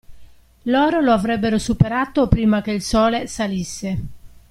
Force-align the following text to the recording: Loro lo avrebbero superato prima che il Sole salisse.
Loro 0.63 0.99
lo 0.99 1.11
avrebbero 1.11 1.59
superato 1.59 2.27
prima 2.27 2.63
che 2.63 2.71
il 2.71 2.81
Sole 2.81 3.27
salisse. 3.27 3.99